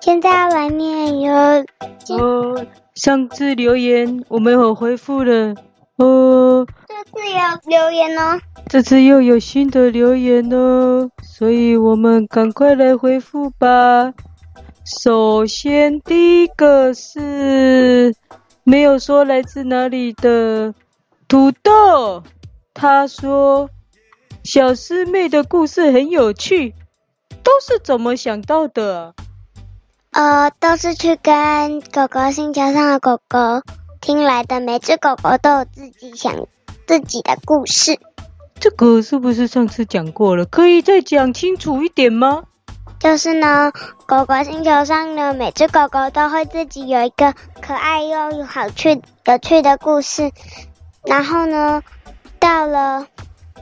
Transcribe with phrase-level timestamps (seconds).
[0.00, 1.32] 现在外面有
[2.10, 5.54] 哦，上次留言我们有回复了
[5.96, 14.12] 哦，这次有留言哦，这次又有新的留言哦，所以我们赶快来回复吧。
[14.84, 18.14] 首先第一个是
[18.62, 20.74] 没有说来自哪里的
[21.26, 22.22] 土豆，
[22.74, 23.68] 他说
[24.44, 26.74] 小师妹的故事很有趣，
[27.42, 29.14] 都是怎么想到的？
[30.10, 33.38] 呃，都是去跟狗狗星球上的狗狗
[34.02, 34.60] 听来的。
[34.60, 36.46] 每只狗狗都有自己想
[36.86, 37.98] 自己的故事。
[38.60, 40.44] 这个是不是上次讲过了？
[40.44, 42.44] 可以再讲清楚一点吗？
[43.00, 43.72] 就是呢，
[44.04, 50.30] 狗狗星球上的每只狗狗都会自己有一个可爱又好趣、有趣的故事。
[51.02, 51.82] 然后呢，
[52.38, 53.06] 到了，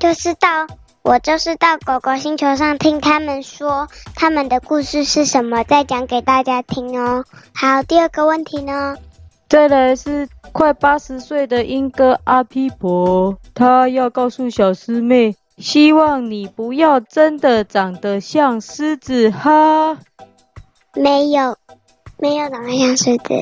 [0.03, 0.67] 就是到。
[1.03, 7.25] 我就是到狗狗星球上听他们说他们的故事是什么，再讲给大家听哦。
[7.55, 8.97] 好，第二个问题呢？
[9.49, 19.99] 再来是快八十岁的英哥阿皮婆，他要告诉小师妹，希望你不要真的长得像狮子哈。
[20.95, 21.57] 没有，
[22.19, 23.35] 没有长得像狮子。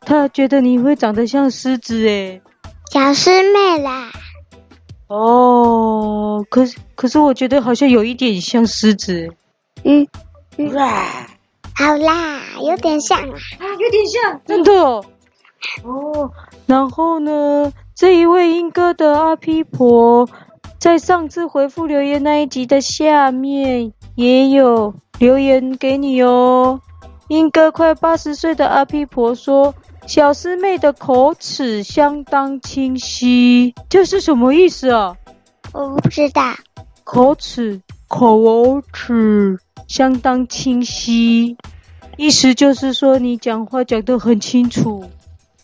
[0.00, 2.42] 他觉得你会长得像狮子诶。
[2.92, 4.10] 小师妹啦。
[5.10, 9.34] 哦，可是可是我觉得好像有一点像狮子。
[9.82, 10.06] 嗯，
[10.72, 11.02] 哇，
[11.74, 13.26] 好啦，有点像啊，
[13.80, 15.04] 有点像，真的哦。
[15.82, 16.30] 哦，
[16.66, 20.28] 然后呢，这一位英哥的阿 P 婆，
[20.78, 26.80] 在上次回复留言那一集的下面也有留言给你哦。
[27.26, 29.74] 英哥快八十岁的阿 P 婆说。
[30.10, 35.16] 小师妹的口齿相当清晰，这是什么意思啊？
[35.72, 36.42] 我不知道。
[37.04, 41.56] 口齿，口齿相当清晰，
[42.16, 45.04] 意思就是说你讲话讲得很清楚。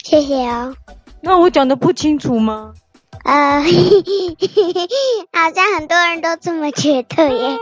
[0.04, 0.76] 谢谢哦。
[1.20, 2.72] 那我讲的不清楚吗？
[3.24, 4.00] 呃，嘿嘿
[4.38, 4.86] 嘿嘿，
[5.32, 7.46] 好像很多人都这么觉得耶。
[7.48, 7.58] 啊、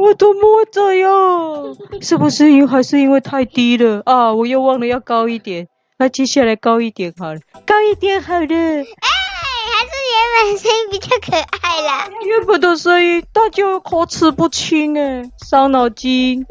[0.00, 1.76] 我怎么会这样？
[2.00, 4.34] 是不是因还是因为太低了啊？
[4.34, 5.68] 我又忘了要高一点。
[6.00, 8.46] 那接下来高一点好了，高一点好了。
[8.46, 12.08] 哎，还是原本声音比较可爱啦。
[12.24, 16.46] 原本的声音，大家口齿不清哎，伤脑筋。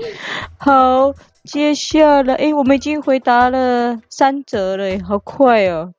[0.60, 1.16] 好，
[1.46, 5.96] 接下来，哎，我们已经回答了三则了，好快哦。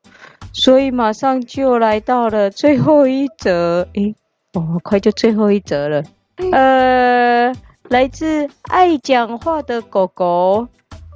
[0.52, 4.14] 所以马上就来到了最后一则，哎，
[4.52, 6.04] 哦，好快就最后一则了。
[6.52, 7.52] 呃，
[7.88, 10.68] 来自爱讲话的狗狗。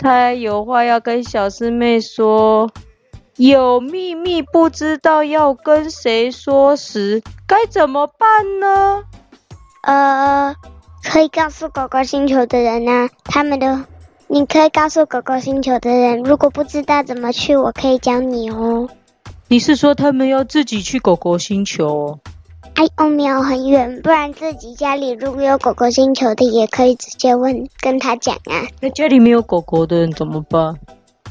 [0.05, 2.71] 他有话要跟小师妹说，
[3.37, 9.03] 有秘密不知道要跟谁说时，该怎么办呢？
[9.81, 10.55] 呃，
[11.03, 13.87] 可以告诉狗狗星球的人啊，他们的，
[14.27, 18.87] 你可以告诉狗狗星球的人，如果不知道怎么去，我可以教你哦。
[19.49, 22.19] 你是说他们要自己去狗狗星球哦？
[22.75, 28.67] 哎，哦，没有很远，不然自己家里如果有狗狗星球的，也可以直接问跟他讲啊。
[28.81, 30.75] 那家里没有狗狗的人怎么办？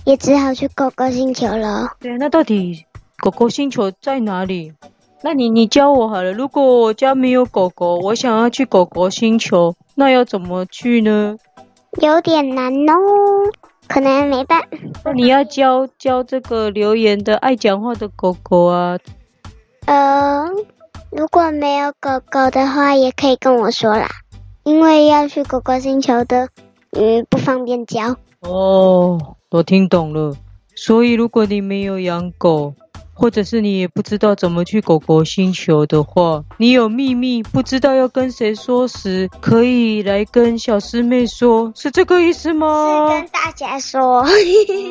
[0.05, 1.91] 也只好去狗狗星球了。
[1.99, 2.85] 对，那到底
[3.17, 4.73] 狗狗星球在哪里？
[5.21, 6.31] 那你你教我好了。
[6.31, 11.37] 如果我家没有狗狗，我想要去狗狗星球，那要怎么去呢？
[12.01, 12.95] 有点难哦，
[13.87, 14.67] 可能没办法。
[15.05, 18.97] 那你要教教这个留言的爱讲话的狗狗啊。
[19.85, 20.51] 嗯、呃。
[21.15, 24.09] 如果没有狗狗的话，也可以跟我说啦，
[24.63, 26.49] 因为要去狗狗星球的，
[26.91, 28.15] 嗯，不方便教。
[28.39, 30.35] 哦，我听懂了。
[30.75, 32.73] 所以如果你没有养狗，
[33.13, 43.07] 或者是你也不知道怎么去狗狗星球的话，你有秘密不知道要跟谁说时，可以来跟小师妹说，是这个意思吗？
[43.09, 44.25] 是跟大家说。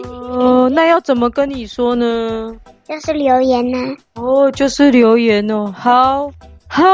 [0.09, 2.55] 哦，那要怎么跟你说呢？
[2.89, 4.23] 就是留言呢、啊。
[4.23, 5.75] 哦，就是留言哦。
[5.77, 6.31] 好，
[6.69, 6.85] 好，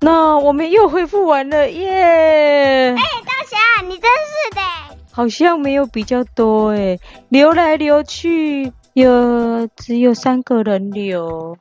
[0.00, 1.90] 那我们又恢复完了耶。
[1.90, 4.60] 哎、欸，大侠，你真是的。
[5.12, 11.56] 好像没有比较多哎，留来留去有只有三个人留。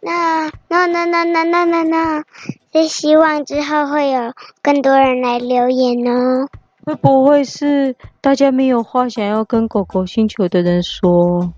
[0.00, 2.24] 那那那那那那那那，
[2.72, 4.32] 就希望之后会有
[4.62, 6.46] 更多人来留言哦。
[6.84, 11.52] 会不会是大家没有话想要跟狗狗星球的人说？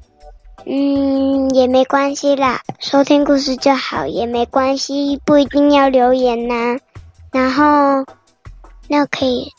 [0.64, 6.78] 嗯，也没关系啦，收听故事就好，也没关系，不一定要留言呐。
[7.32, 8.04] 然后，
[8.88, 9.52] 那可以，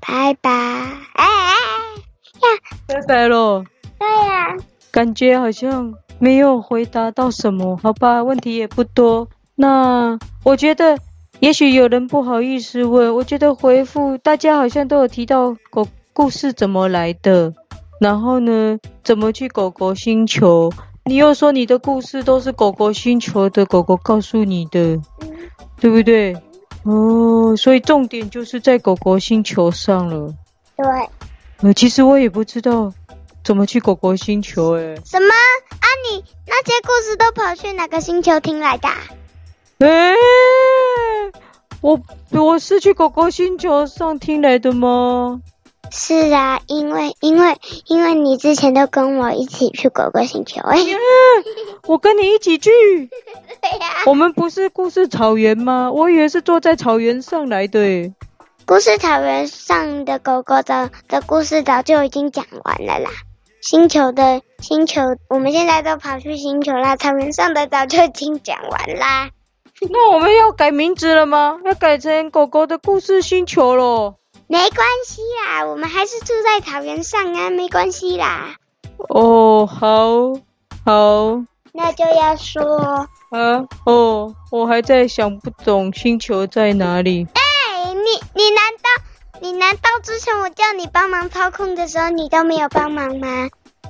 [0.00, 0.50] 拜拜。
[0.50, 3.64] 哎哎呀，拜拜喽。
[3.98, 4.56] 对呀。
[4.92, 9.26] 感觉好像没有回答到什么，好吧，问题也不多。
[9.54, 10.98] 那我觉得
[11.40, 17.54] 也许有人不好意思问，我觉得回复大家好像都有提到狗故事怎么来的，
[17.98, 20.70] 然后呢，怎么去狗狗星球？
[21.06, 25.00] 你又说你的故事都是狗狗星球的狗狗告诉你的，
[25.80, 26.36] 对不对？
[26.84, 30.34] 哦，所以重点就是在狗狗星球上了。
[30.76, 30.86] 对。
[31.62, 32.92] 呃，其实我也不知道
[33.44, 34.96] 怎么去狗狗星球，哎。
[35.04, 35.28] 什么？
[35.28, 38.88] 啊，你那些故事都跑去哪个星球听来的？
[39.78, 40.14] 哎，
[41.80, 42.00] 我
[42.30, 45.40] 我是去狗狗星球上听来的吗？
[45.90, 50.78] 是啊，因为因为因为你之前都跟我一起去狗狗星球，哎
[51.86, 52.70] 我跟你一起去。
[53.60, 54.02] 对呀、啊。
[54.06, 55.90] 我们不是故事草原吗？
[55.92, 58.12] 我以为是坐在草原上来的。
[58.64, 63.10] 故事草原上的狗狗的的故事早就已经讲完了啦。
[63.62, 66.96] 星球的星球，我们现在都跑去星球啦。
[66.96, 69.30] 草原上的早就已经讲完啦。
[69.88, 71.60] 那我们要改名字了吗？
[71.64, 74.16] 要改成狗狗的故事星球咯。
[74.48, 78.56] 没关系啦，我们还是住在草原上啊，没关系啦。
[79.08, 80.32] 哦，好，
[80.84, 81.44] 好。
[81.72, 87.28] 那就要说啊，哦，我还在想不懂星球在哪里。
[87.32, 88.00] 哎，你
[88.34, 89.04] 你难道
[89.42, 93.48] 你难道之前我叫你帮忙操控的时候，你都没有帮忙吗？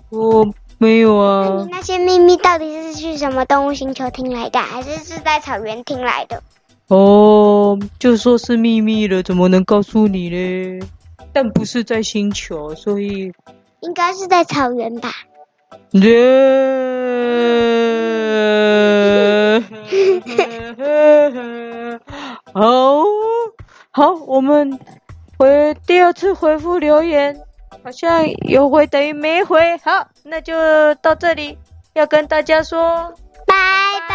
[0.09, 1.47] 我没有啊。
[1.47, 6.43] 那你那些秘密到底是去什么动物星球听来的，还是是在草原听来的？
[6.89, 10.81] 哦，就说是秘密了，怎么能告诉你呢？
[11.35, 13.31] 但不是在星球，所以
[13.81, 15.11] 应该是在草原吧。
[22.55, 23.05] 好，
[23.91, 24.79] 好，我们
[25.43, 27.37] 回第二次回复留言，
[27.83, 29.77] 好像有回等于没回。
[29.79, 30.55] 好，那就
[31.03, 31.59] 到这里，
[31.95, 33.13] 要跟大家说
[33.45, 33.57] 拜
[34.09, 34.15] 拜。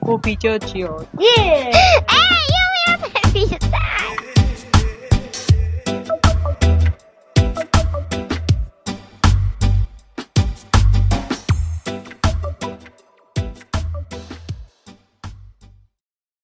[0.00, 1.04] 我比较久。
[1.18, 1.70] 耶！